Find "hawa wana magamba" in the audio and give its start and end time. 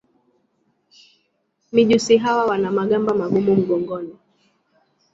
2.17-3.13